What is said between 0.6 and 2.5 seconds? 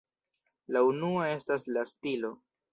La unua estas la stilo.